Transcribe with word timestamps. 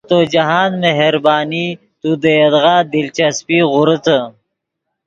تو 0.09 0.17
جاہند 0.33 0.73
مہربانی 0.83 1.65
تو 2.01 2.09
دے 2.23 2.33
یدغا 2.41 2.75
دلچسپی 2.93 3.57
غوریتے 3.71 4.17